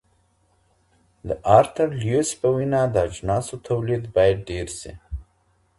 د 1.27 1.29
ارتر 1.57 1.87
ليوس 2.01 2.29
په 2.41 2.47
وينا 2.55 2.81
د 2.93 2.95
اجناسو 3.07 3.55
توليد 3.67 4.03
بايد 4.15 4.37
ډېر 4.49 4.67
سي. 4.79 4.91